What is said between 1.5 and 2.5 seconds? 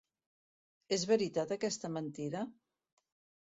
aquesta mentida?